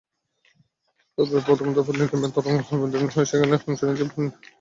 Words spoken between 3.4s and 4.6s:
অংশ নিতে পারবে অপারেটরটি।